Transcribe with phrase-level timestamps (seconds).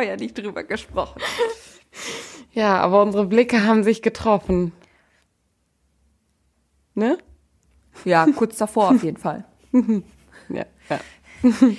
[0.00, 1.20] vorher nicht drüber gesprochen.
[2.52, 4.72] Ja, aber unsere Blicke haben sich getroffen.
[6.94, 7.16] Ne?
[8.04, 9.44] Ja, kurz davor auf jeden Fall.
[10.48, 10.98] Ja, ja.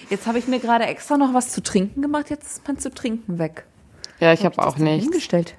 [0.09, 2.29] Jetzt habe ich mir gerade extra noch was zu trinken gemacht.
[2.29, 3.65] Jetzt ist mein zu trinken weg.
[4.21, 5.03] Ja, ich habe Hab auch nichts.
[5.03, 5.55] Hingestellt.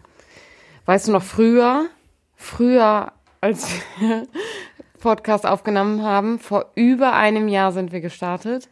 [0.86, 1.90] Weißt du noch früher,
[2.34, 4.26] früher, als wir
[5.00, 8.70] Podcast aufgenommen haben, vor über einem Jahr sind wir gestartet.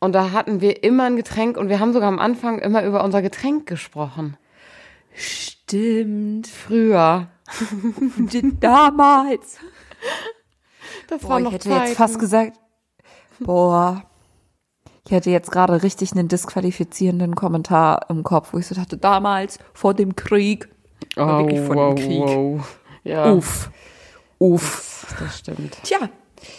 [0.00, 3.02] Und da hatten wir immer ein Getränk und wir haben sogar am Anfang immer über
[3.02, 4.36] unser Getränk gesprochen.
[5.14, 6.46] Stimmt.
[6.46, 7.28] Früher.
[8.60, 9.58] Damals.
[11.08, 11.86] Das Boah, war ich noch hätte Zeiten.
[11.86, 12.58] jetzt fast gesagt,
[13.38, 14.02] boah,
[15.04, 19.58] ich hätte jetzt gerade richtig einen disqualifizierenden Kommentar im Kopf, wo ich so dachte, damals,
[19.72, 20.68] vor dem Krieg.
[21.14, 22.22] Aber wirklich vor dem Krieg.
[22.22, 22.78] Oh, wow.
[23.04, 23.70] Ja, Uff.
[24.38, 25.06] Uff.
[25.08, 25.78] das, das stimmt.
[25.84, 26.08] Tja,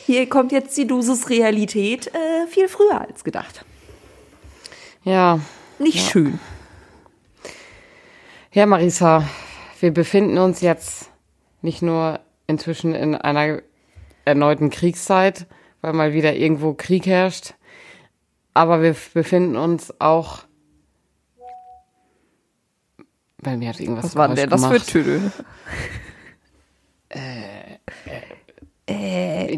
[0.05, 3.65] hier kommt jetzt die Dosis Realität äh, viel früher als gedacht.
[5.03, 5.39] Ja,
[5.79, 6.39] Nicht schön.
[8.51, 9.23] Ja, Marisa,
[9.79, 11.11] wir befinden uns jetzt
[11.61, 13.61] nicht nur inzwischen in einer
[14.25, 15.45] erneuten Kriegszeit,
[15.81, 17.53] weil mal wieder irgendwo Krieg herrscht,
[18.53, 20.43] aber wir befinden uns auch.
[23.37, 24.89] Bei mir hat irgendwas Was war denn das für gemacht.
[24.89, 25.31] Töne?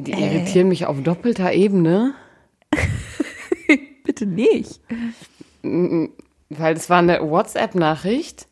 [0.03, 2.13] Die irritieren mich auf doppelter Ebene,
[4.03, 4.79] Bitte nicht.
[5.61, 8.47] weil es war eine WhatsApp-Nachricht.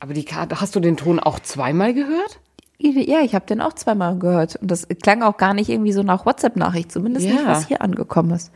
[0.00, 2.40] Aber die Karte, hast du den Ton auch zweimal gehört?
[2.78, 4.56] Ja, ich habe den auch zweimal gehört.
[4.56, 7.46] Und das klang auch gar nicht irgendwie so nach WhatsApp-Nachricht, zumindest nicht, Ja.
[7.46, 8.50] was hier angekommen ist.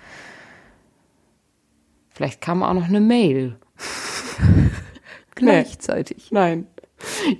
[2.11, 3.57] Vielleicht kam auch noch eine Mail.
[5.35, 6.31] Gleichzeitig.
[6.33, 6.67] Nein.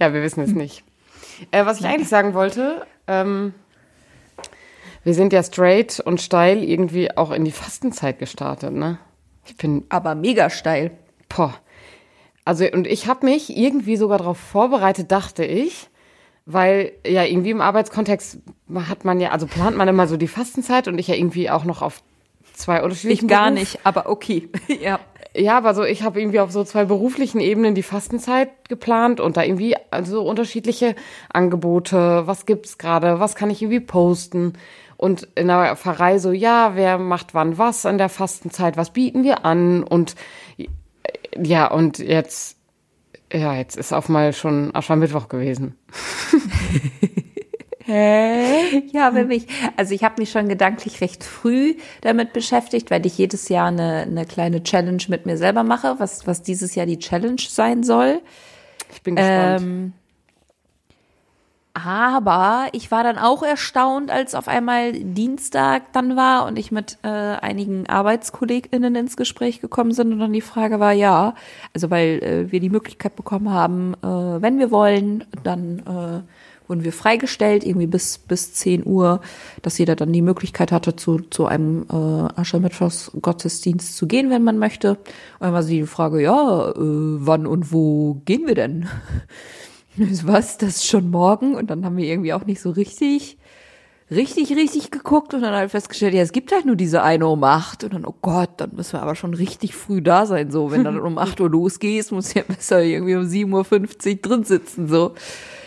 [0.01, 0.85] Ja, wir wissen es nicht.
[1.51, 3.55] Äh, was ich eigentlich sagen wollte, ähm,
[5.07, 8.99] wir sind ja straight und steil irgendwie auch in die Fastenzeit gestartet, ne?
[9.47, 10.91] Ich bin, Aber mega steil.
[11.29, 11.55] boah.
[12.45, 15.87] Also, und ich habe mich irgendwie sogar darauf vorbereitet, dachte ich,
[16.45, 18.39] weil ja irgendwie im Arbeitskontext
[18.89, 21.63] hat man ja, also plant man immer so die Fastenzeit und ich ja irgendwie auch
[21.63, 22.03] noch auf
[22.55, 24.49] zwei unterschiedlichen Ich gar Beruf- nicht, aber okay.
[24.81, 24.99] ja.
[25.37, 29.37] ja, aber so, ich habe irgendwie auf so zwei beruflichen Ebenen die Fastenzeit geplant und
[29.37, 30.97] da irgendwie also unterschiedliche
[31.33, 34.55] Angebote, was gibt's gerade, was kann ich irgendwie posten
[34.97, 39.25] und in der Pfarrei so, ja, wer macht wann was in der Fastenzeit, was bieten
[39.25, 40.15] wir an und
[41.39, 42.57] ja, und jetzt,
[43.33, 45.77] ja, jetzt ist auf mal schon Aschermittwoch gewesen.
[47.89, 49.47] Ja, für mich.
[49.77, 54.03] Also ich habe mich schon gedanklich recht früh damit beschäftigt, weil ich jedes Jahr eine,
[54.03, 58.21] eine kleine Challenge mit mir selber mache, was, was dieses Jahr die Challenge sein soll.
[58.93, 59.63] Ich bin gespannt.
[59.63, 59.93] Ähm,
[61.77, 66.97] aber ich war dann auch erstaunt, als auf einmal Dienstag dann war und ich mit
[67.03, 71.35] äh, einigen ArbeitskollegInnen ins Gespräch gekommen sind und dann die Frage war, ja,
[71.75, 76.83] also weil äh, wir die Möglichkeit bekommen haben, äh, wenn wir wollen, dann äh, wurden
[76.83, 79.21] wir freigestellt, irgendwie bis, bis 10 Uhr,
[79.61, 84.59] dass jeder dann die Möglichkeit hatte, zu, zu einem äh, Aschermittwochs-Gottesdienst zu gehen, wenn man
[84.59, 84.93] möchte.
[84.93, 84.99] Und
[85.41, 88.89] dann war sie die Frage, ja, äh, wann und wo gehen wir denn?
[90.25, 91.55] Was, das ist schon morgen?
[91.55, 93.39] Und dann haben wir irgendwie auch nicht so richtig,
[94.11, 97.43] richtig, richtig geguckt und dann halt festgestellt, ja, es gibt halt nur diese eine um
[97.45, 97.85] acht.
[97.85, 100.71] Und dann, oh Gott, dann müssen wir aber schon richtig früh da sein, so.
[100.71, 104.89] Wenn dann um acht Uhr losgehst, muss ja besser irgendwie um 7.50 Uhr drin sitzen,
[104.89, 105.15] so.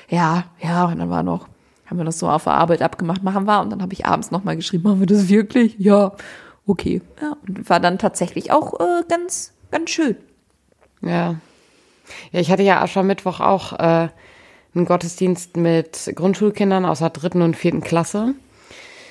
[0.09, 1.47] Ja, ja, und dann war noch,
[1.85, 3.61] haben wir das so auf der Arbeit abgemacht, machen wir.
[3.61, 5.75] Und dann habe ich abends nochmal geschrieben, machen wir das wirklich?
[5.77, 6.13] Ja,
[6.65, 7.01] okay.
[7.21, 10.15] Ja, und war dann tatsächlich auch äh, ganz, ganz schön.
[11.01, 11.35] Ja.
[12.31, 14.09] Ja, ich hatte ja Aschermittwoch auch äh,
[14.75, 18.35] einen Gottesdienst mit Grundschulkindern aus der dritten und vierten Klasse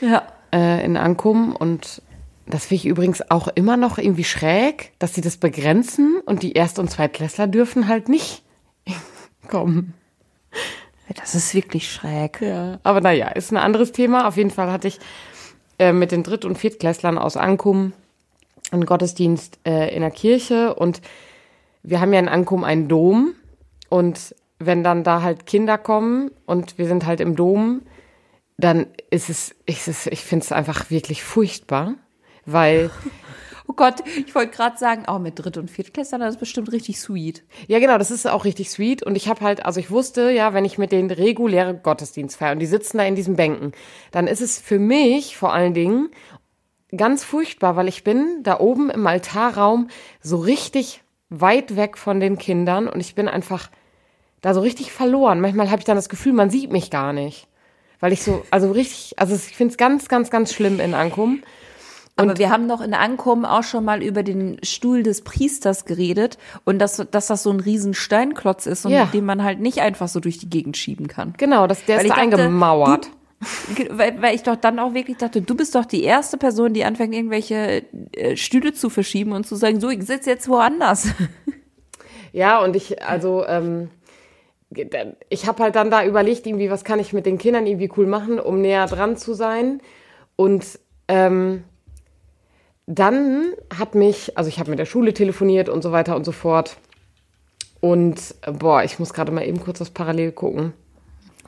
[0.01, 0.23] Ja.
[0.53, 2.03] äh, in Ankum und
[2.47, 6.53] das finde ich übrigens auch immer noch irgendwie schräg, dass sie das begrenzen und die
[6.53, 8.43] Erst- und Zweitklässler dürfen halt nicht
[9.49, 9.95] kommen.
[11.15, 12.41] Das ist wirklich schräg.
[12.41, 14.27] Ja, aber naja, ist ein anderes Thema.
[14.29, 14.99] Auf jeden Fall hatte ich
[15.79, 17.93] äh, mit den Dritt- und Viertklässlern aus Ankum
[18.71, 21.01] einen Gottesdienst äh, in der Kirche und
[21.89, 23.35] wir haben ja in Ankum einen Dom
[23.89, 27.83] und wenn dann da halt Kinder kommen und wir sind halt im Dom,
[28.59, 31.95] dann ist es, ist es ich finde es einfach wirklich furchtbar,
[32.45, 32.91] weil
[33.71, 33.97] Oh Gott,
[34.27, 37.45] ich wollte gerade sagen, oh, mit Dritt- und Viertklässlern, das ist bestimmt richtig sweet.
[37.67, 39.03] Ja, genau, das ist auch richtig sweet.
[39.03, 42.53] Und ich habe halt, also ich wusste, ja, wenn ich mit denen reguläre Gottesdienst feiere
[42.53, 43.73] und die sitzen da in diesen Bänken,
[44.11, 46.09] dann ist es für mich vor allen Dingen
[46.97, 49.89] ganz furchtbar, weil ich bin da oben im Altarraum
[50.23, 53.71] so richtig weit weg von den Kindern und ich bin einfach
[54.41, 55.41] da so richtig verloren.
[55.41, 57.47] Manchmal habe ich dann das Gefühl, man sieht mich gar nicht.
[58.01, 61.43] Weil ich so, also richtig, also ich finde es ganz, ganz, ganz schlimm in Ankum.
[62.15, 66.37] Aber wir haben noch in Ankommen auch schon mal über den Stuhl des Priesters geredet
[66.65, 69.07] und dass, dass das so ein riesen Steinklotz ist und Ja.
[69.07, 71.35] den man halt nicht einfach so durch die Gegend schieben kann.
[71.39, 73.03] Genau, das, der Weil ist da dachte, eingemauert.
[73.03, 73.11] Ge-
[73.91, 76.85] Weil, weil ich doch dann auch wirklich dachte, du bist doch die erste Person, die
[76.85, 81.09] anfängt, irgendwelche äh, Stühle zu verschieben und zu sagen, so, ich sitze jetzt woanders.
[82.33, 83.89] Ja, und ich, also, ähm,
[85.31, 88.07] ich habe halt dann da überlegt, irgendwie, was kann ich mit den Kindern irgendwie cool
[88.07, 89.81] machen, um näher dran zu sein.
[90.37, 91.65] Und ähm,
[92.87, 96.33] dann hat mich, also ich habe mit der Schule telefoniert und so weiter und so
[96.33, 96.77] fort.
[97.81, 100.75] Und äh, boah, ich muss gerade mal eben kurz das Parallel gucken.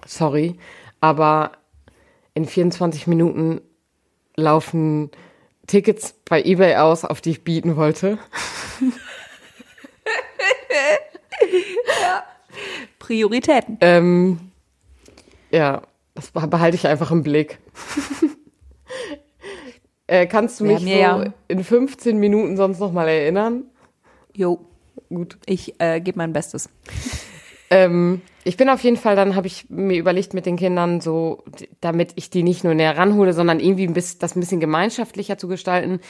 [0.06, 0.56] Sorry,
[1.00, 1.52] aber
[2.34, 3.60] in 24 Minuten
[4.36, 5.10] laufen
[5.66, 8.18] Tickets bei eBay aus, auf die ich bieten wollte.
[12.98, 13.78] Prioritäten.
[13.80, 14.38] Ähm,
[15.50, 15.82] ja,
[16.14, 17.58] das behalte ich einfach im Blick.
[20.06, 23.64] äh, kannst du mich so ja- in 15 Minuten sonst noch mal erinnern?
[24.32, 24.60] Jo,
[25.08, 25.38] Gut.
[25.46, 26.68] ich äh, gebe mein Bestes.
[27.70, 31.44] Ähm, ich bin auf jeden Fall, dann habe ich mir überlegt mit den Kindern so,
[31.80, 35.38] damit ich die nicht nur näher ranhole, sondern irgendwie ein bisschen, das ein bisschen gemeinschaftlicher
[35.38, 36.00] zu gestalten,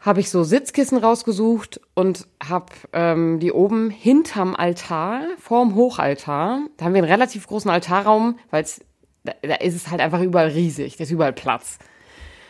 [0.00, 6.84] habe ich so Sitzkissen rausgesucht und habe ähm, die oben hinterm Altar, vorm Hochaltar, da
[6.84, 8.64] haben wir einen relativ großen Altarraum, weil
[9.24, 11.78] da, da ist es halt einfach überall riesig, da ist überall Platz.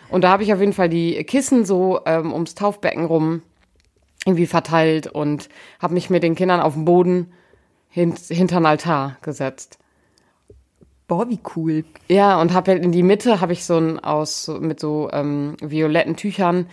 [0.08, 3.42] Und da habe ich auf jeden Fall die Kissen so ähm, ums Taufbecken rum
[4.24, 5.48] irgendwie verteilt und
[5.80, 7.32] habe mich mit den Kindern auf den Boden
[7.96, 9.78] hint, hinter den Altar gesetzt.
[11.08, 11.84] Boah, wie cool.
[12.08, 16.16] Ja, und habe in die Mitte habe ich so ein aus mit so ähm, violetten
[16.16, 16.66] Tüchern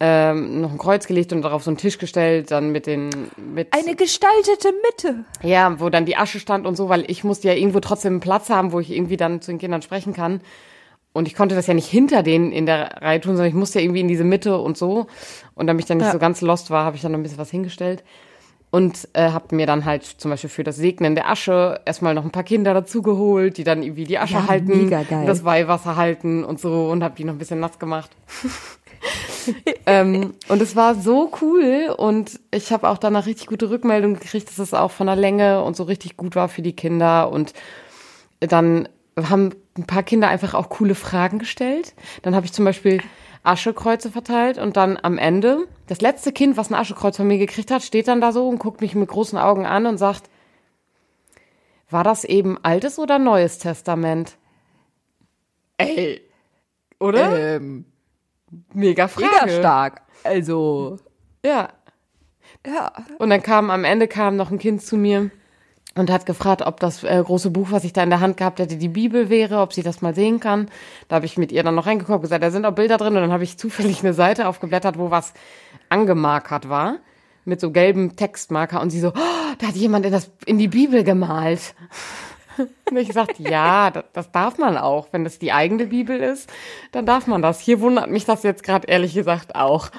[0.00, 3.68] ähm, noch ein Kreuz gelegt und darauf so einen Tisch gestellt, dann mit den mit
[3.72, 5.24] Eine gestaltete Mitte.
[5.42, 8.20] ja, wo dann die Asche stand und so, weil ich musste ja irgendwo trotzdem einen
[8.20, 10.40] Platz haben, wo ich irgendwie dann zu den Kindern sprechen kann.
[11.12, 13.78] Und ich konnte das ja nicht hinter denen in der Reihe tun, sondern ich musste
[13.78, 15.06] ja irgendwie in diese Mitte und so.
[15.54, 16.12] Und damit ich dann nicht Ja.
[16.12, 18.04] so ganz lost war, habe ich dann noch ein bisschen was hingestellt.
[18.70, 22.24] Und äh, habe mir dann halt zum Beispiel für das Segnen der Asche erstmal noch
[22.24, 24.90] ein paar Kinder dazugeholt, die dann irgendwie die Asche Ja, halten,
[25.24, 28.10] das Weihwasser halten und so und habe die noch ein bisschen nass gemacht.
[29.86, 34.48] ähm, und es war so cool und ich habe auch danach richtig gute Rückmeldung gekriegt,
[34.48, 37.52] dass es auch von der Länge und so richtig gut war für die Kinder und
[38.40, 41.94] dann haben ein paar Kinder einfach auch coole Fragen gestellt.
[42.22, 43.00] Dann habe ich zum Beispiel
[43.46, 47.70] Aschekreuze verteilt und dann am Ende, das letzte Kind, was ein Aschekreuz von mir gekriegt
[47.70, 50.28] hat, steht dann da so und guckt mich mit großen Augen an und sagt,
[51.88, 54.36] war das eben altes oder neues Testament?
[55.78, 56.20] Ey,
[56.98, 57.56] oder?
[57.56, 57.84] Ähm,
[58.72, 59.28] mega Frage.
[59.44, 60.02] mega stark.
[60.24, 60.98] Also,
[61.44, 61.68] Ja.
[62.66, 62.92] ja.
[63.18, 65.30] Und dann kam am Ende kam noch ein Kind zu mir
[65.96, 68.58] und hat gefragt, ob das äh, große Buch, was ich da in der Hand gehabt
[68.58, 70.68] hätte, die Bibel wäre, ob sie das mal sehen kann.
[71.08, 73.22] Da habe ich mit ihr dann noch reingeguckt, gesagt, da sind auch Bilder drin und
[73.22, 75.32] dann habe ich zufällig eine Seite aufgeblättert, wo was
[75.88, 76.98] angemarkert war
[77.44, 80.68] mit so gelbem Textmarker und sie so, oh, da hat jemand in, das, in die
[80.68, 81.74] Bibel gemalt.
[82.90, 85.08] Und ich gesagt, ja, das darf man auch.
[85.12, 86.50] Wenn das die eigene Bibel ist,
[86.90, 87.60] dann darf man das.
[87.60, 89.90] Hier wundert mich das jetzt gerade ehrlich gesagt auch.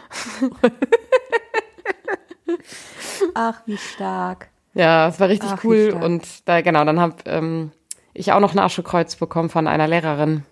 [3.36, 4.50] Ach, wie stark.
[4.78, 5.98] Ja, es war richtig Ach, cool.
[6.00, 7.72] Und da, genau, dann habe ähm,
[8.14, 10.44] ich auch noch ein Aschekreuz bekommen von einer Lehrerin.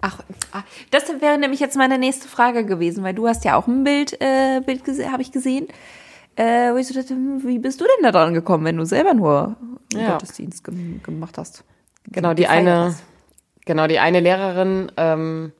[0.00, 0.18] Ach,
[0.52, 3.84] ah, das wäre nämlich jetzt meine nächste Frage gewesen, weil du hast ja auch ein
[3.84, 5.68] Bild, äh, Bild habe ich gesehen,
[6.36, 8.84] äh, wo ich so dachte, hm, wie bist du denn da dran gekommen, wenn du
[8.84, 9.56] selber nur
[9.92, 10.12] Ja.
[10.12, 11.64] Gottesdienst gem gemacht hast?
[12.08, 13.02] Genau, die eine, hast?
[13.64, 15.52] genau, die eine Lehrerin ähm,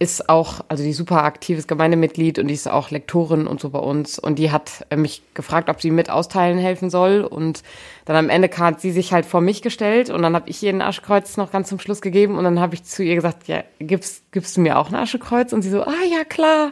[0.00, 3.80] ist auch, also die super aktives Gemeindemitglied und die ist auch Lektorin und so bei
[3.80, 4.18] uns.
[4.18, 7.22] Und die hat äh, mich gefragt, ob sie mit austeilen helfen soll.
[7.22, 7.62] Und
[8.04, 10.70] dann am Ende hat sie sich halt vor mich gestellt und dann habe ich ihr
[10.72, 13.64] ein Aschekreuz noch ganz zum Schluss gegeben und dann habe ich zu ihr gesagt, ja,
[13.80, 15.52] gibst, gibst du mir auch ein Aschekreuz?
[15.52, 16.70] Und sie so, ah ja, klar.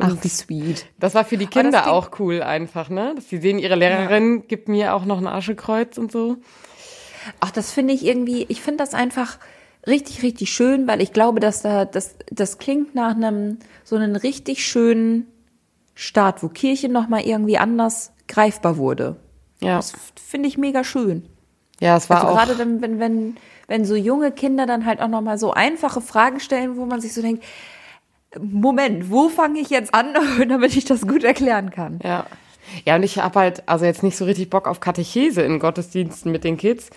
[0.00, 0.86] Ach, wie sweet.
[0.98, 3.12] Das war für die Kinder klingt- auch cool einfach, ne?
[3.14, 6.38] Dass sie sehen, ihre Lehrerin gibt mir auch noch ein Aschekreuz und so.
[7.38, 9.38] Ach, das finde ich irgendwie, ich finde das einfach
[9.86, 14.16] richtig, richtig schön, weil ich glaube, dass da, das, das klingt nach einem, so einem
[14.16, 15.26] richtig schönen
[15.94, 19.16] Start, wo Kirche nochmal irgendwie anders greifbar wurde.
[19.60, 21.24] Ja, Das finde ich mega schön.
[21.80, 22.36] ja, es war Also auch.
[22.36, 23.36] gerade dann, wenn, wenn,
[23.68, 27.14] wenn so junge Kinder dann halt auch nochmal so einfache Fragen stellen, wo man sich
[27.14, 27.42] so denkt,
[28.38, 30.08] Moment, wo fange ich jetzt an,
[30.48, 32.00] damit ich das gut erklären kann?
[32.02, 32.26] Ja.
[32.84, 36.32] Ja, und ich habe halt also jetzt nicht so richtig Bock auf Katechese in Gottesdiensten
[36.32, 36.90] mit den Kids.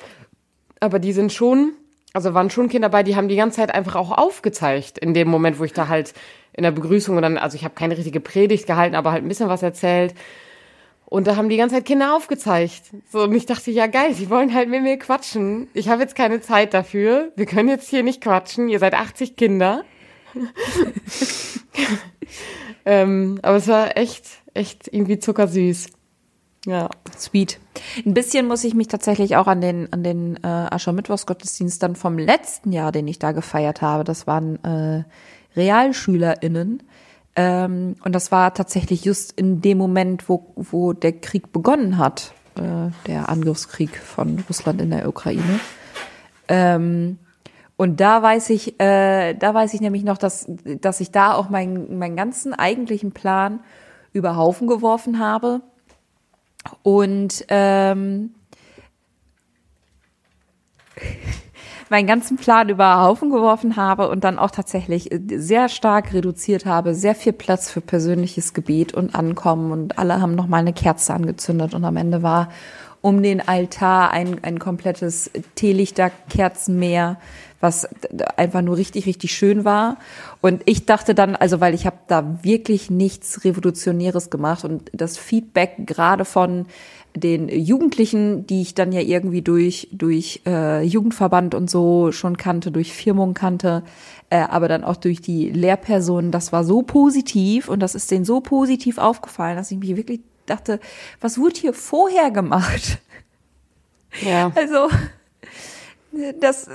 [0.80, 1.74] Aber die sind schon,
[2.14, 5.28] also waren schon Kinder dabei, die haben die ganze Zeit einfach auch aufgezeigt in dem
[5.28, 6.14] Moment, wo ich da halt
[6.54, 9.28] in der Begrüßung und dann, also ich habe keine richtige Predigt gehalten, aber halt ein
[9.28, 10.16] bisschen was erzählt.
[11.06, 12.84] Und da haben die ganze Zeit Kinder aufgezeigt.
[13.12, 15.68] So, und ich dachte, ja geil, sie wollen halt mit mir quatschen.
[15.74, 17.32] Ich habe jetzt keine Zeit dafür.
[17.36, 18.70] Wir können jetzt hier nicht quatschen.
[18.70, 19.84] Ihr seid 80 Kinder.
[22.86, 25.90] ähm, aber es war echt, echt irgendwie zuckersüß.
[26.68, 26.90] Ja.
[27.18, 27.60] Sweet.
[28.06, 32.18] Ein bisschen muss ich mich tatsächlich auch an den, an den äh, Aschermittwochsgottesdienst dann vom
[32.18, 34.04] letzten Jahr, den ich da gefeiert habe.
[34.04, 35.04] Das waren äh,
[35.56, 36.84] RealschülerInnen
[37.36, 42.34] ähm, und das war tatsächlich just in dem Moment, wo, wo der Krieg begonnen hat,
[42.56, 45.60] äh, der Angriffskrieg von Russland in der Ukraine.
[46.50, 47.18] Ähm,
[47.78, 50.48] und da weiß ich, äh, da weiß ich nämlich noch, dass,
[50.82, 53.62] dass ich da auch meinen, meinen ganzen eigentlichen Plan
[54.12, 55.62] über Haufen geworfen habe.
[56.84, 58.36] Und ähm,
[61.90, 66.66] meinen ganzen Plan über Haufen geworfen habe und dann auch tatsächlich äh, sehr stark reduziert
[66.66, 70.74] habe, sehr viel Platz für persönliches Gebet und Ankommen und alle haben noch mal eine
[70.74, 72.50] Kerze angezündet und am Ende war
[73.02, 77.18] um den Altar ein, ein komplettes Teelichterkerzenmeer,
[77.60, 77.88] was
[78.38, 79.98] einfach nur richtig, richtig schön war.
[80.42, 85.18] Und ich dachte dann, also weil ich habe da wirklich nichts Revolutionäres gemacht und das
[85.18, 86.66] Feedback gerade von
[87.16, 92.72] den Jugendlichen, die ich dann ja irgendwie durch, durch äh, Jugendverband und so schon kannte,
[92.72, 93.84] durch Firmung kannte,
[94.30, 98.26] äh, aber dann auch durch die Lehrpersonen, das war so positiv und das ist denen
[98.26, 100.80] so positiv aufgefallen, dass ich mich wirklich dachte,
[101.20, 103.00] was wurde hier vorher gemacht?
[104.26, 104.52] Ja.
[104.56, 104.90] Also,
[106.40, 106.68] das,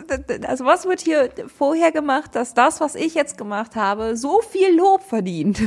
[0.47, 4.77] also was wird hier vorher gemacht, dass das, was ich jetzt gemacht habe, so viel
[4.77, 5.61] Lob verdient?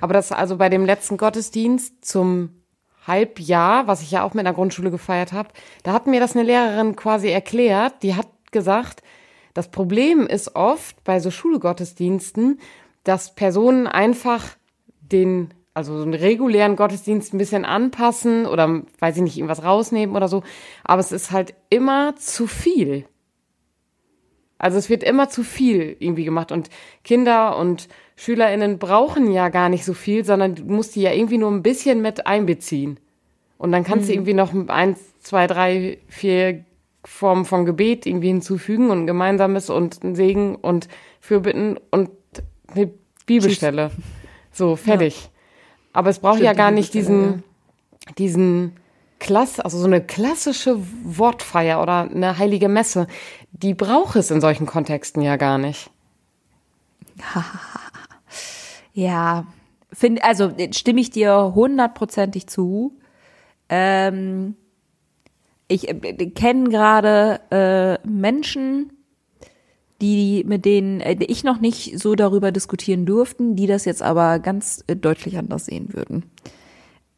[0.00, 2.50] Aber das also bei dem letzten Gottesdienst zum
[3.06, 5.50] Halbjahr, was ich ja auch mit einer Grundschule gefeiert habe,
[5.82, 8.02] da hat mir das eine Lehrerin quasi erklärt.
[8.02, 9.02] Die hat gesagt,
[9.54, 12.60] das Problem ist oft bei so Schulgottesdiensten,
[13.04, 14.44] dass Personen einfach
[15.00, 20.16] den, also so einen regulären Gottesdienst ein bisschen anpassen oder, weiß ich nicht, irgendwas rausnehmen
[20.16, 20.42] oder so.
[20.82, 23.06] Aber es ist halt immer zu viel.
[24.64, 26.70] Also es wird immer zu viel irgendwie gemacht und
[27.04, 31.36] Kinder und SchülerInnen brauchen ja gar nicht so viel, sondern du musst die ja irgendwie
[31.36, 32.98] nur ein bisschen mit einbeziehen.
[33.58, 34.06] Und dann kannst mhm.
[34.06, 36.64] du irgendwie noch eins, zwei, drei, vier
[37.04, 40.88] Formen von Gebet irgendwie hinzufügen und ein gemeinsames und ein Segen und
[41.20, 42.08] Fürbitten und
[42.74, 42.90] eine
[43.26, 43.90] Bibelstelle.
[43.90, 44.04] Tschüss.
[44.50, 45.24] So, fertig.
[45.24, 45.30] Ja.
[45.92, 47.42] Aber es braucht Stimmt, ja gar nicht diesen,
[48.16, 48.76] diesen
[49.24, 53.06] Klass, also so eine klassische Wortfeier oder eine heilige Messe.
[53.52, 55.90] Die braucht es in solchen Kontexten ja gar nicht.
[58.96, 59.48] Ja,
[59.92, 62.96] find, also stimme ich dir hundertprozentig zu.
[63.68, 64.54] Ähm,
[65.66, 68.92] ich äh, kenne gerade äh, Menschen,
[70.00, 74.38] die mit denen äh, ich noch nicht so darüber diskutieren durften, die das jetzt aber
[74.38, 76.30] ganz äh, deutlich anders sehen würden.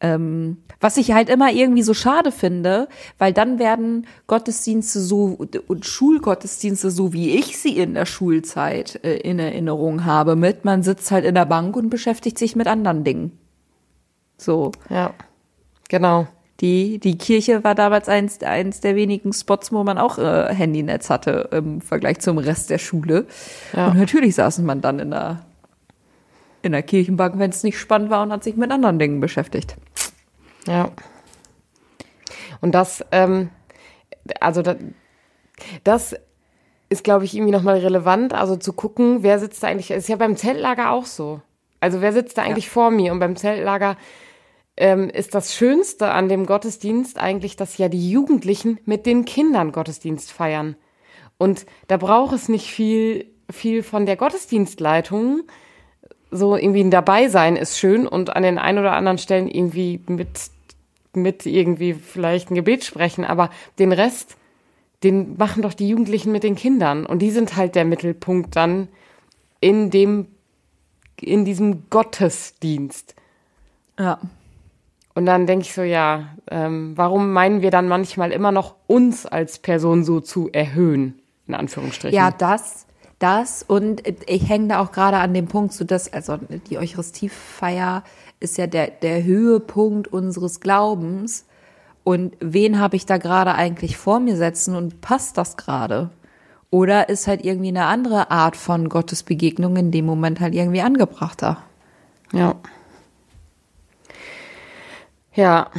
[0.01, 2.87] Ähm, was ich halt immer irgendwie so schade finde,
[3.19, 5.39] weil dann werden Gottesdienste so
[5.69, 10.83] und Schulgottesdienste, so wie ich sie in der Schulzeit äh, in Erinnerung habe, mit man
[10.83, 13.39] sitzt halt in der Bank und beschäftigt sich mit anderen Dingen.
[14.37, 14.73] So.
[14.91, 15.15] Ja,
[15.89, 16.27] genau.
[16.61, 21.11] Die, die Kirche war damals eins, eins der wenigen Spots, wo man auch äh, Handynetz
[21.11, 23.27] hatte im Vergleich zum Rest der Schule.
[23.75, 23.89] Ja.
[23.89, 25.47] Und natürlich saßen man dann in der
[26.63, 29.77] in der Kirchenbank, wenn es nicht spannend war und hat sich mit anderen Dingen beschäftigt.
[30.67, 30.91] Ja.
[32.61, 33.51] Und das, ähm,
[34.41, 34.77] also das,
[35.85, 36.17] das
[36.89, 40.17] ist, glaube ich, irgendwie nochmal relevant, also zu gucken, wer sitzt da eigentlich, ist ja
[40.17, 41.41] beim Zeltlager auch so.
[41.81, 42.73] Also wer sitzt da eigentlich ja.
[42.73, 43.13] vor mir?
[43.13, 43.97] Und beim Zeltlager
[44.77, 49.73] ähm, ist das Schönste an dem Gottesdienst eigentlich, dass ja die Jugendlichen mit den Kindern
[49.73, 50.77] Gottesdienst feiern.
[51.39, 55.43] Und da braucht es nicht viel, viel von der Gottesdienstleitung,
[56.31, 60.29] so irgendwie ein Dabeisein ist schön und an den ein oder anderen Stellen irgendwie mit,
[61.17, 64.37] mit irgendwie vielleicht ein Gebet sprechen, aber den Rest,
[65.03, 68.89] den machen doch die Jugendlichen mit den Kindern und die sind halt der Mittelpunkt dann
[69.61, 70.29] in dem,
[71.21, 73.15] in diesem Gottesdienst.
[73.99, 74.19] Ja.
[75.15, 79.25] Und dann denke ich so, ja, ähm, warum meinen wir dann manchmal immer noch uns
[79.25, 82.15] als Person so zu erhöhen, in Anführungsstrichen?
[82.15, 82.87] Ja, das
[83.19, 88.05] das und ich hänge da auch gerade an dem Punkt, so dass, also die Eucharistiefeier
[88.41, 91.47] ist ja der, der Höhepunkt unseres Glaubens.
[92.05, 96.11] Und wen habe ich da gerade eigentlich vor mir setzen und passt das gerade?
[96.71, 101.63] Oder ist halt irgendwie eine andere Art von Gottesbegegnung in dem Moment halt irgendwie angebrachter?
[102.33, 102.57] Ja.
[105.35, 105.71] Ja.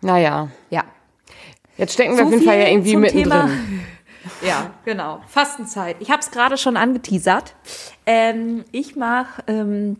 [0.00, 0.48] Naja.
[0.70, 0.84] Ja.
[1.76, 3.30] Jetzt stecken wir so auf jeden Fall ja irgendwie mittendrin.
[3.30, 3.50] Thema
[4.46, 5.20] ja, genau.
[5.28, 5.96] Fastenzeit.
[6.00, 7.54] Ich habe es gerade schon angeteasert.
[8.06, 9.96] Ähm, ich mache ähm,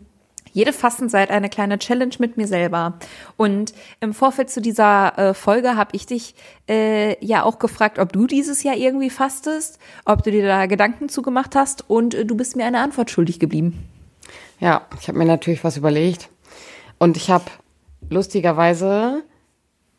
[0.53, 2.93] jede Fastenzeit eine kleine Challenge mit mir selber.
[3.35, 6.35] Und im Vorfeld zu dieser äh, Folge habe ich dich
[6.69, 11.09] äh, ja auch gefragt, ob du dieses Jahr irgendwie fastest, ob du dir da Gedanken
[11.09, 13.87] zugemacht hast und äh, du bist mir eine Antwort schuldig geblieben.
[14.59, 16.29] Ja, ich habe mir natürlich was überlegt.
[16.97, 17.45] Und ich habe
[18.09, 19.23] lustigerweise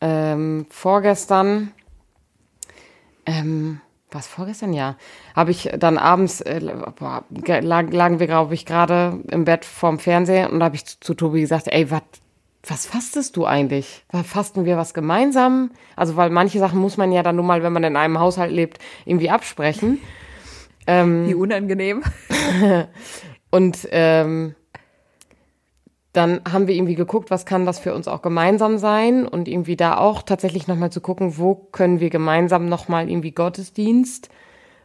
[0.01, 1.71] ähm, vorgestern,
[3.25, 3.79] ähm,
[4.11, 4.95] was vorgestern, ja,
[5.35, 6.59] habe ich dann abends, äh,
[6.97, 10.85] boah, lagen, lagen wir, glaube ich, gerade im Bett vorm Fernseher und da habe ich
[10.85, 12.03] zu, zu Tobi gesagt, ey, wat,
[12.67, 14.03] was fastest du eigentlich?
[14.23, 15.71] Fasten wir was gemeinsam?
[15.95, 18.51] Also, weil manche Sachen muss man ja dann nur mal, wenn man in einem Haushalt
[18.51, 19.99] lebt, irgendwie absprechen.
[20.87, 22.03] Ähm, Wie unangenehm.
[23.51, 24.55] und ähm,
[26.13, 29.75] dann haben wir irgendwie geguckt, was kann das für uns auch gemeinsam sein und irgendwie
[29.75, 34.29] da auch tatsächlich nochmal zu gucken, wo können wir gemeinsam nochmal irgendwie Gottesdienst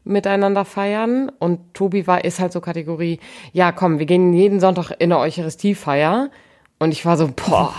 [0.04, 1.30] miteinander feiern.
[1.38, 3.20] Und Tobi war, ist halt so Kategorie,
[3.52, 6.30] ja komm, wir gehen jeden Sonntag in eine Eucharistiefeier.
[6.78, 7.74] Und ich war so, boah,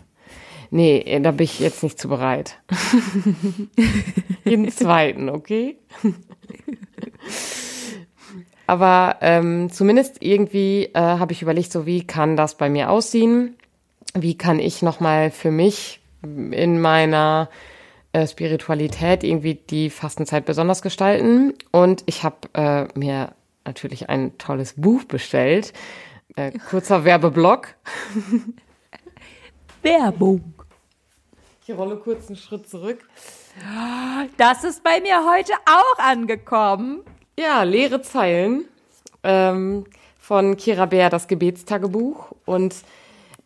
[0.70, 2.58] nee, da bin ich jetzt nicht zu bereit.
[4.44, 5.76] jeden zweiten, okay?
[8.66, 13.56] Aber ähm, zumindest irgendwie äh, habe ich überlegt, so wie kann das bei mir aussehen?
[14.14, 17.48] Wie kann ich nochmal für mich in meiner
[18.12, 21.54] äh, Spiritualität irgendwie die Fastenzeit besonders gestalten?
[21.70, 25.72] Und ich habe äh, mir natürlich ein tolles Buch bestellt.
[26.36, 27.68] Äh, kurzer Werbeblock.
[29.82, 30.54] Werbung.
[31.66, 32.98] Ich rolle kurz einen Schritt zurück.
[34.36, 37.02] Das ist bei mir heute auch angekommen.
[37.38, 38.64] Ja, leere Zeilen
[39.22, 39.84] ähm,
[40.18, 42.32] von Kira Bär, das Gebetstagebuch.
[42.44, 42.74] Und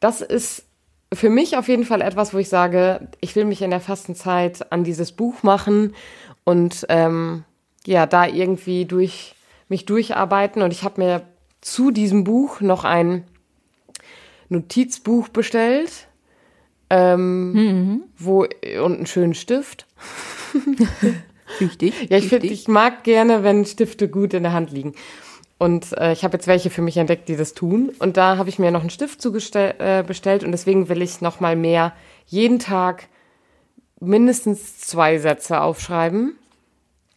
[0.00, 0.64] das ist
[1.12, 4.73] für mich auf jeden Fall etwas, wo ich sage, ich will mich in der Fastenzeit
[4.73, 5.95] an dieses Buch machen
[6.45, 7.45] und ähm,
[7.87, 9.35] ja, da irgendwie durch
[9.69, 10.62] mich durcharbeiten.
[10.62, 11.23] Und ich habe mir
[11.60, 13.25] zu diesem Buch noch ein
[14.49, 16.08] Notizbuch bestellt.
[16.89, 18.02] Ähm, mhm.
[18.17, 18.47] wo
[18.80, 19.87] und einen schönen Stift.
[21.58, 21.95] Wichtig.
[22.10, 24.95] ja, ich finde, ich mag gerne, wenn Stifte gut in der Hand liegen.
[25.58, 27.90] Und äh, ich habe jetzt welche für mich entdeckt, die das tun.
[27.99, 31.21] Und da habe ich mir noch einen Stift zugestellt äh, bestellt und deswegen will ich
[31.21, 31.95] noch mal mehr
[32.26, 33.08] jeden Tag
[34.00, 36.36] mindestens zwei Sätze aufschreiben,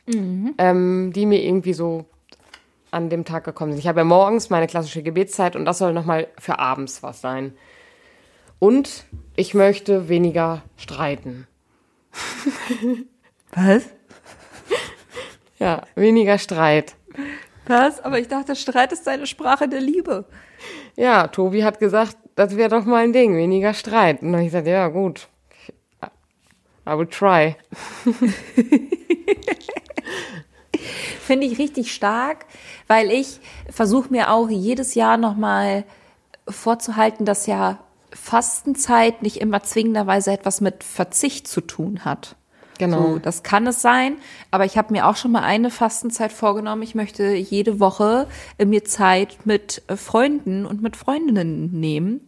[0.07, 0.53] mhm.
[0.57, 2.05] ähm, die mir irgendwie so
[2.91, 3.79] an dem Tag gekommen sind.
[3.79, 7.21] Ich habe ja morgens meine klassische Gebetszeit und das soll noch mal für abends was
[7.21, 7.53] sein.
[8.57, 11.47] Und ich möchte weniger streiten.
[13.51, 13.83] Was?
[15.59, 16.95] Ja, weniger Streit.
[17.67, 18.03] Was?
[18.03, 20.25] Aber ich dachte, Streit ist eine Sprache der Liebe.
[20.95, 24.21] Ja, Tobi hat gesagt, das wäre doch mal ein Ding, weniger Streit.
[24.21, 25.27] Und dann habe ich gesagt, ja, gut.
[26.87, 27.55] I will try.
[31.19, 32.45] Finde ich richtig stark,
[32.87, 35.83] weil ich versuche mir auch jedes Jahr nochmal
[36.47, 37.77] vorzuhalten, dass ja
[38.11, 42.35] Fastenzeit nicht immer zwingenderweise etwas mit Verzicht zu tun hat.
[42.79, 43.01] Genau.
[43.01, 44.15] So, das kann es sein.
[44.51, 46.81] Aber ich habe mir auch schon mal eine Fastenzeit vorgenommen.
[46.81, 48.25] Ich möchte jede Woche
[48.57, 52.21] äh, mir Zeit mit äh, Freunden und mit Freundinnen nehmen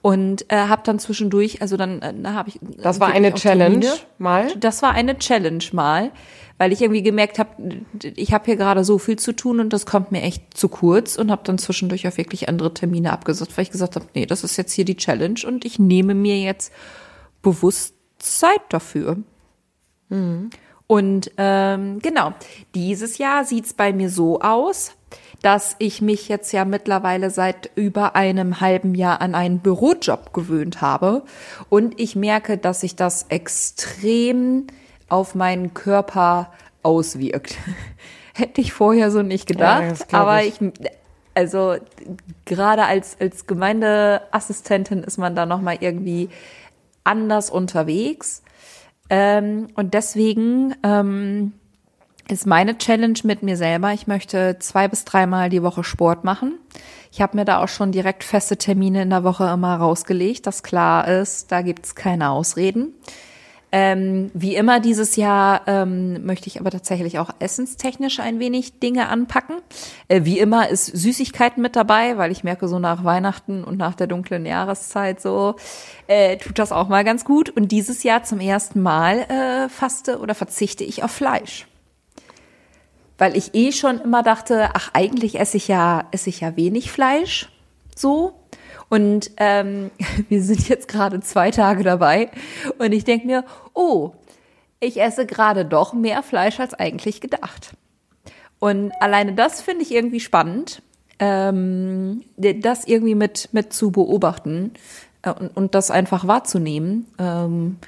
[0.00, 2.60] und äh, habe dann zwischendurch, also dann äh, habe ich.
[2.78, 4.00] Das war eine Challenge Termine.
[4.18, 4.54] mal.
[4.56, 6.12] Das war eine Challenge mal,
[6.56, 7.50] weil ich irgendwie gemerkt habe,
[8.14, 11.16] ich habe hier gerade so viel zu tun und das kommt mir echt zu kurz
[11.16, 14.44] und habe dann zwischendurch auch wirklich andere Termine abgesagt, weil ich gesagt habe, nee, das
[14.44, 16.72] ist jetzt hier die Challenge und ich nehme mir jetzt
[17.42, 19.18] bewusst Zeit dafür.
[20.08, 20.50] Mhm.
[20.86, 22.32] Und ähm, genau,
[22.74, 24.92] dieses Jahr sieht's bei mir so aus,
[25.42, 30.80] dass ich mich jetzt ja mittlerweile seit über einem halben Jahr an einen Bürojob gewöhnt
[30.80, 31.22] habe.
[31.68, 34.68] Und ich merke, dass sich das extrem
[35.08, 37.56] auf meinen Körper auswirkt.
[38.34, 40.58] Hätte ich vorher so nicht gedacht, ja, aber ich,
[41.34, 41.76] also
[42.44, 46.28] gerade als, als Gemeindeassistentin ist man da nochmal irgendwie
[47.02, 48.42] anders unterwegs.
[49.08, 51.52] Ähm, und deswegen ähm,
[52.28, 56.58] ist meine Challenge mit mir selber, ich möchte zwei bis dreimal die Woche Sport machen.
[57.12, 60.62] Ich habe mir da auch schon direkt feste Termine in der Woche immer rausgelegt, dass
[60.62, 62.94] klar ist, da gibt's keine Ausreden.
[63.72, 69.08] Ähm, wie immer dieses Jahr ähm, möchte ich aber tatsächlich auch essenstechnisch ein wenig Dinge
[69.08, 69.56] anpacken.
[70.08, 73.94] Äh, wie immer ist Süßigkeiten mit dabei, weil ich merke so nach Weihnachten und nach
[73.94, 75.56] der dunklen Jahreszeit so
[76.06, 77.50] äh, tut das auch mal ganz gut.
[77.50, 81.66] Und dieses Jahr zum ersten Mal äh, faste oder verzichte ich auf Fleisch
[83.18, 86.92] weil ich eh schon immer dachte, ach eigentlich esse ich ja esse ich ja wenig
[86.92, 87.48] Fleisch
[87.96, 88.34] so
[88.88, 89.90] und ähm,
[90.28, 92.30] wir sind jetzt gerade zwei Tage dabei
[92.78, 93.44] und ich denke mir,
[93.74, 94.12] oh,
[94.80, 97.72] ich esse gerade doch mehr Fleisch als eigentlich gedacht.
[98.58, 100.82] Und alleine das finde ich irgendwie spannend.
[101.18, 104.72] ähm, das irgendwie mit, mit zu beobachten
[105.22, 107.06] äh, und, und das einfach wahrzunehmen.
[107.18, 107.78] Ähm,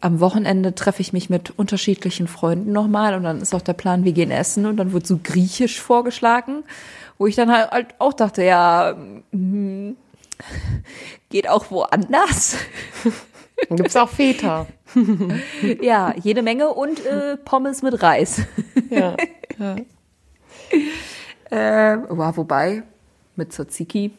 [0.00, 4.04] am Wochenende treffe ich mich mit unterschiedlichen Freunden nochmal und dann ist auch der Plan,
[4.04, 6.62] wir gehen essen und dann wird so griechisch vorgeschlagen,
[7.18, 8.94] wo ich dann halt, halt auch dachte, ja,
[9.32, 9.94] mh,
[11.30, 12.56] geht auch woanders.
[13.68, 14.66] Gibt es auch Feta.
[15.80, 18.42] ja, jede Menge und äh, Pommes mit Reis.
[18.90, 19.16] ja.
[19.58, 19.76] ja.
[21.50, 22.82] Äh, wobei,
[23.36, 24.12] mit Tzatziki.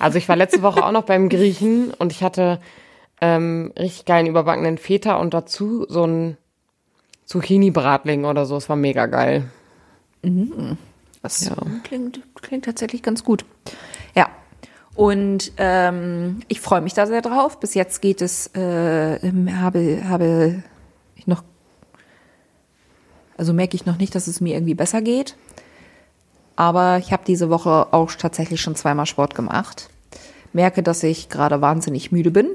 [0.00, 2.58] Also ich war letzte Woche auch noch beim Griechen und ich hatte
[3.20, 6.36] ähm, richtig geilen überbackenen Feta und dazu so ein
[7.26, 8.56] Zucchini-Bratling oder so.
[8.56, 9.48] Es war mega geil.
[10.22, 10.76] Mhm.
[11.22, 11.54] Das ja.
[11.84, 13.44] klingt, klingt tatsächlich ganz gut.
[14.94, 17.58] Und ähm, ich freue mich da sehr drauf.
[17.60, 19.18] Bis jetzt geht es, äh,
[19.52, 20.62] habe, habe
[21.16, 21.42] ich noch,
[23.36, 25.36] also merke ich noch nicht, dass es mir irgendwie besser geht.
[26.56, 29.88] Aber ich habe diese Woche auch tatsächlich schon zweimal Sport gemacht.
[30.52, 32.50] Merke, dass ich gerade wahnsinnig müde bin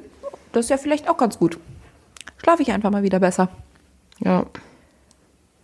[0.58, 1.60] das ist ja vielleicht auch ganz gut.
[2.38, 3.50] Schlafe ich einfach mal wieder besser.
[4.20, 4.46] Ja.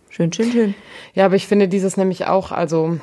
[0.08, 0.74] Schön, schön, schön.
[1.14, 2.98] Ja, aber ich finde dieses nämlich auch, also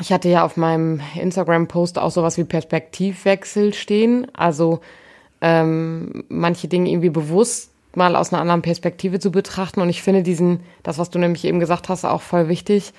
[0.00, 4.26] ich hatte ja auf meinem Instagram-Post auch sowas wie Perspektivwechsel stehen.
[4.34, 4.80] Also
[5.40, 9.80] ähm, manche Dinge irgendwie bewusst mal aus einer anderen Perspektive zu betrachten.
[9.80, 12.92] Und ich finde diesen, das, was du nämlich eben gesagt hast, auch voll wichtig.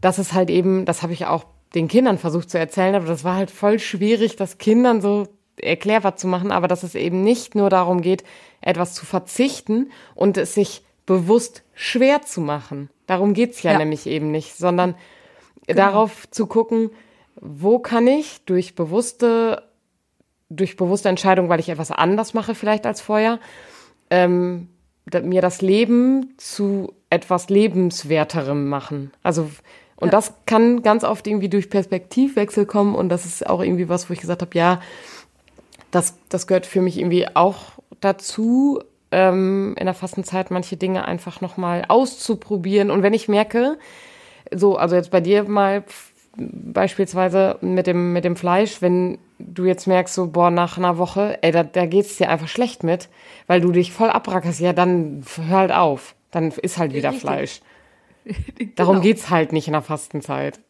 [0.00, 1.44] Das ist halt eben, das habe ich auch
[1.74, 6.16] den Kindern versucht zu erzählen, aber das war halt voll schwierig, das Kindern so erklärbar
[6.16, 8.24] zu machen, aber dass es eben nicht nur darum geht,
[8.60, 12.90] etwas zu verzichten und es sich bewusst schwer zu machen.
[13.06, 13.78] Darum geht's ja, ja.
[13.78, 14.94] nämlich eben nicht, sondern
[15.66, 15.76] genau.
[15.76, 16.90] darauf zu gucken,
[17.40, 19.62] wo kann ich durch bewusste,
[20.48, 23.38] durch bewusste Entscheidung, weil ich etwas anders mache vielleicht als vorher,
[24.10, 24.68] ähm,
[25.22, 29.12] mir das Leben zu etwas lebenswerterem machen.
[29.22, 29.50] Also
[29.96, 30.12] und ja.
[30.12, 34.14] das kann ganz oft irgendwie durch Perspektivwechsel kommen und das ist auch irgendwie was, wo
[34.14, 34.80] ich gesagt habe, ja,
[35.92, 37.66] das, das gehört für mich irgendwie auch
[38.00, 38.80] dazu,
[39.12, 42.90] ähm, in der Fastenzeit manche Dinge einfach nochmal auszuprobieren.
[42.90, 43.78] Und wenn ich merke,
[44.54, 45.84] so, also jetzt bei dir mal
[46.36, 51.38] beispielsweise mit dem, mit dem Fleisch, wenn du jetzt merkst, so, boah, nach einer Woche,
[51.42, 53.08] ey, da, da geht's dir einfach schlecht mit,
[53.46, 56.14] weil du dich voll abrackerst, ja, dann hör halt auf.
[56.30, 57.22] Dann ist halt wieder Richtig.
[57.22, 57.60] Fleisch.
[58.76, 59.02] Darum genau.
[59.02, 60.60] geht's halt nicht in der Fastenzeit.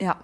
[0.00, 0.16] Ja.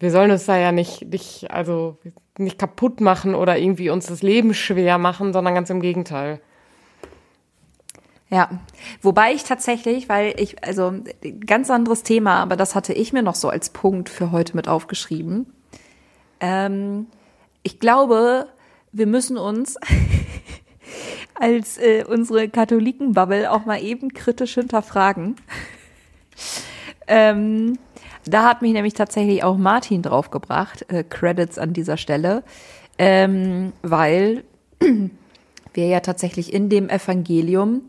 [0.00, 1.96] Wir sollen uns da ja nicht, nicht, also
[2.36, 6.40] nicht kaputt machen oder irgendwie uns das Leben schwer machen, sondern ganz im Gegenteil.
[8.32, 8.48] Ja,
[9.02, 10.94] wobei ich tatsächlich, weil ich, also
[11.44, 14.68] ganz anderes Thema, aber das hatte ich mir noch so als Punkt für heute mit
[14.68, 15.52] aufgeschrieben.
[16.40, 17.08] Ähm,
[17.62, 18.46] ich glaube,
[18.90, 19.76] wir müssen uns
[21.34, 25.36] als äh, unsere Katholikenbubble auch mal eben kritisch hinterfragen.
[27.08, 27.78] ähm,
[28.24, 32.44] da hat mich nämlich tatsächlich auch Martin draufgebracht, äh, Credits an dieser Stelle,
[32.96, 34.44] ähm, weil
[35.74, 37.82] wir ja tatsächlich in dem Evangelium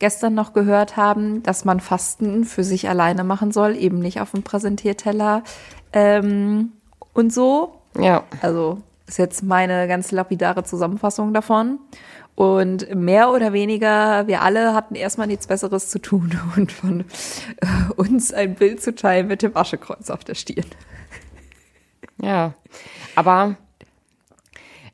[0.00, 4.32] gestern noch gehört haben, dass man Fasten für sich alleine machen soll, eben nicht auf
[4.32, 5.44] dem Präsentierteller
[5.92, 6.72] ähm,
[7.12, 7.74] und so.
[7.96, 8.24] Ja.
[8.42, 11.78] Also ist jetzt meine ganz lapidare Zusammenfassung davon.
[12.34, 17.00] Und mehr oder weniger, wir alle hatten erstmal nichts Besseres zu tun und von
[17.60, 20.66] äh, uns ein Bild zu teilen mit dem Aschekreuz auf der Stirn.
[22.22, 22.54] Ja,
[23.14, 23.56] aber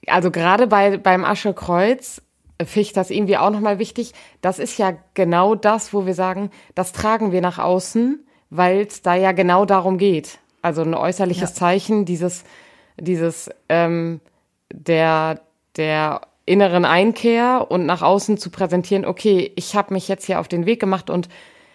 [0.07, 2.23] also gerade bei, beim Aschekreuz
[2.61, 4.13] finde ich das irgendwie auch nochmal wichtig.
[4.41, 9.03] Das ist ja genau das, wo wir sagen, das tragen wir nach außen, weil es
[9.03, 10.39] da ja genau darum geht.
[10.63, 11.55] Also ein äußerliches ja.
[11.55, 12.45] Zeichen, dieses,
[12.99, 14.21] dieses ähm,
[14.73, 15.41] der,
[15.77, 20.49] der inneren Einkehr und nach außen zu präsentieren, okay, ich habe mich jetzt hier auf
[20.49, 21.29] den Weg gemacht und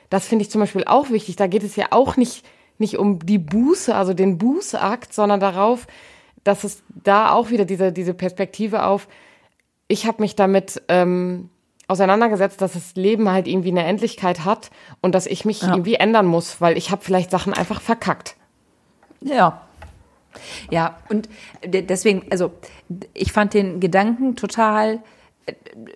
[0.09, 1.35] das finde ich zum Beispiel auch wichtig.
[1.35, 2.45] Da geht es ja auch nicht,
[2.77, 5.87] nicht um die Buße, also den Bußakt, sondern darauf,
[6.43, 9.07] dass es da auch wieder diese, diese Perspektive auf,
[9.91, 11.49] ich habe mich damit ähm,
[11.87, 15.71] auseinandergesetzt, dass das Leben halt irgendwie eine Endlichkeit hat und dass ich mich ja.
[15.71, 18.35] irgendwie ändern muss, weil ich habe vielleicht Sachen einfach verkackt.
[19.19, 19.61] Ja,
[20.69, 21.27] ja, und
[21.65, 22.51] deswegen, also
[23.13, 24.99] ich fand den Gedanken total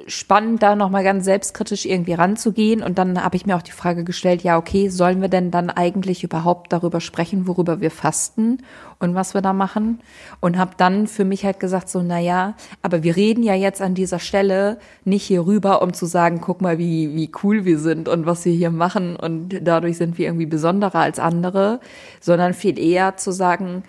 [0.07, 2.81] spannend, da nochmal ganz selbstkritisch irgendwie ranzugehen.
[2.81, 5.69] Und dann habe ich mir auch die Frage gestellt, ja, okay, sollen wir denn dann
[5.69, 8.59] eigentlich überhaupt darüber sprechen, worüber wir fasten
[8.99, 9.99] und was wir da machen?
[10.39, 13.81] Und habe dann für mich halt gesagt, so, na ja, aber wir reden ja jetzt
[13.81, 17.79] an dieser Stelle nicht hier rüber, um zu sagen, guck mal, wie, wie cool wir
[17.79, 21.79] sind und was wir hier machen und dadurch sind wir irgendwie besonderer als andere,
[22.19, 23.83] sondern viel eher zu sagen,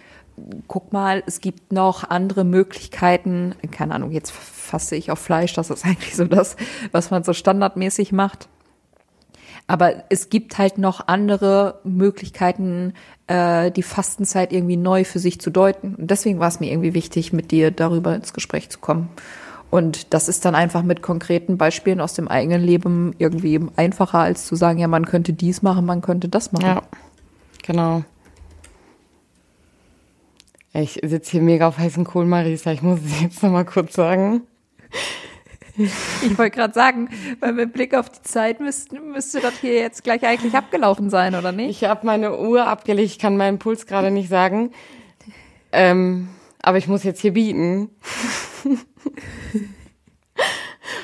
[0.68, 3.54] guck mal, es gibt noch andere Möglichkeiten.
[3.70, 6.56] Keine Ahnung, jetzt fasse ich auf Fleisch, das ist eigentlich so das,
[6.92, 8.48] was man so standardmäßig macht.
[9.68, 12.94] Aber es gibt halt noch andere Möglichkeiten,
[13.26, 15.96] äh, die Fastenzeit irgendwie neu für sich zu deuten.
[15.96, 19.08] Und deswegen war es mir irgendwie wichtig, mit dir darüber ins Gespräch zu kommen.
[19.70, 24.46] Und das ist dann einfach mit konkreten Beispielen aus dem eigenen Leben irgendwie einfacher, als
[24.46, 26.66] zu sagen, ja, man könnte dies machen, man könnte das machen.
[26.66, 26.82] Ja,
[27.64, 28.04] genau.
[30.78, 32.70] Ich sitze hier mega auf heißen Kohl, Marisa.
[32.70, 34.42] Ich muss es jetzt noch mal kurz sagen.
[35.76, 37.08] Ich wollte gerade sagen,
[37.40, 41.34] weil mit Blick auf die Zeit müsste, müsste das hier jetzt gleich eigentlich abgelaufen sein,
[41.34, 41.82] oder nicht?
[41.82, 44.72] Ich habe meine Uhr abgelegt, ich kann meinen Puls gerade nicht sagen.
[45.72, 46.28] Ähm,
[46.62, 47.90] aber ich muss jetzt hier bieten.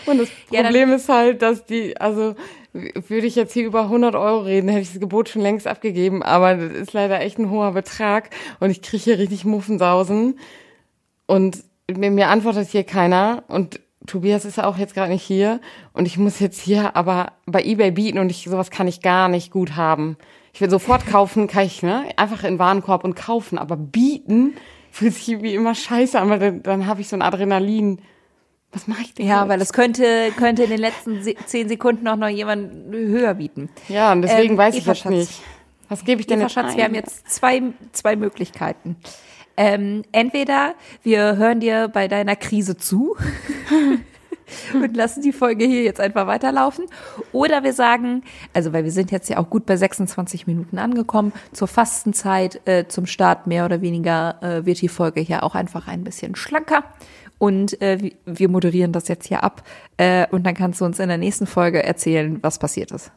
[0.07, 2.35] Und das Problem ja, ist halt, dass die, also
[2.73, 6.23] würde ich jetzt hier über 100 Euro reden, hätte ich das Gebot schon längst abgegeben,
[6.23, 8.31] aber das ist leider echt ein hoher Betrag
[8.61, 10.39] und ich kriege hier richtig Muffensausen
[11.27, 15.61] und mir, antwortet hier keiner und Tobias ist ja auch jetzt gerade nicht hier
[15.93, 19.29] und ich muss jetzt hier aber bei eBay bieten und ich sowas kann ich gar
[19.29, 20.17] nicht gut haben.
[20.55, 22.07] Ich will sofort kaufen, kann ich, ne?
[22.17, 24.55] Einfach in Warenkorb und kaufen, aber bieten
[24.91, 28.01] fühlt sich wie immer scheiße an, weil dann, dann habe ich so ein Adrenalin.
[28.73, 29.27] Was mache ich denn?
[29.27, 29.49] Ja, jetzt?
[29.49, 33.69] weil es könnte, könnte in den letzten zehn Sekunden auch noch jemand höher bieten.
[33.89, 35.43] Ja, und deswegen ähm, weiß ich jetzt nicht.
[35.89, 36.77] Was gebe ich denn Eva jetzt Schatz, ein?
[36.79, 38.97] wir haben jetzt zwei, zwei Möglichkeiten.
[39.59, 43.15] Ähm, entweder wir hören dir bei deiner Krise zu
[44.75, 46.87] und lassen die Folge hier jetzt einfach weiterlaufen.
[47.33, 48.23] Oder wir sagen,
[48.55, 52.89] also weil wir sind jetzt ja auch gut bei 26 Minuten angekommen, zur Fastenzeit, äh,
[52.89, 56.85] zum Start mehr oder weniger äh, wird die Folge hier auch einfach ein bisschen schlanker.
[57.43, 59.65] Und äh, wir moderieren das jetzt hier ab.
[59.97, 63.11] Äh, und dann kannst du uns in der nächsten Folge erzählen, was passiert ist.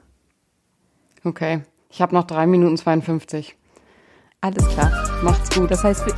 [1.23, 1.61] Okay.
[1.91, 3.55] Ich habe noch drei Minuten 52.
[4.41, 4.91] Alles klar.
[5.21, 5.69] Macht's gut.
[5.69, 6.03] Das heißt,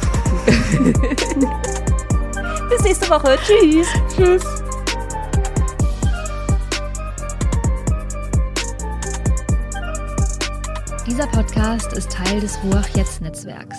[2.69, 3.37] bis nächste Woche.
[3.43, 3.87] Tschüss.
[4.15, 4.45] Tschüss.
[11.05, 13.75] Dieser Podcast ist Teil des Ruach Jetzt Netzwerks.